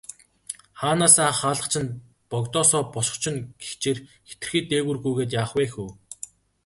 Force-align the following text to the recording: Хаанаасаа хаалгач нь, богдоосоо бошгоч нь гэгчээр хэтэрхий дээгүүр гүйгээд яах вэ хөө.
Хаанаасаа 0.79 1.31
хаалгач 1.39 1.73
нь, 1.83 1.97
богдоосоо 2.29 2.83
бошгоч 2.93 3.23
нь 3.33 3.39
гэгчээр 3.59 3.97
хэтэрхий 4.27 4.63
дээгүүр 4.69 4.97
гүйгээд 5.03 5.35
яах 5.41 5.51
вэ 5.57 5.65
хөө. 5.73 5.89